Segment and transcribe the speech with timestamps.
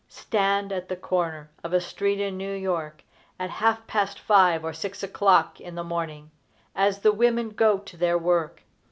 [0.07, 3.03] Stand at the corner of a street in New York
[3.37, 6.31] at half past five or six o'clock in the morning,
[6.75, 8.63] as the women go to their work.